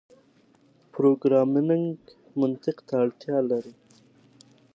[0.93, 1.85] پروګرامنګ
[2.39, 3.73] منطق ته اړتیا لري.